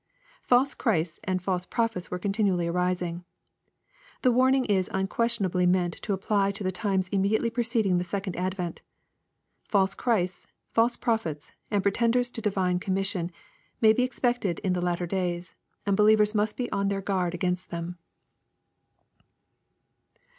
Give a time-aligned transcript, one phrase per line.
[0.41, 3.23] False Christs and false prophets were continually arising.
[4.23, 8.55] The warning is unquestionably meant to apply to the times immediately preceding the second ad«
[8.55, 8.81] vent.
[9.69, 13.29] False Christs, false prophets, and pretendere to divine com mission
[13.79, 17.69] may be expected in the lattei days, and believers must be on their guard against
[17.69, 17.97] tliem.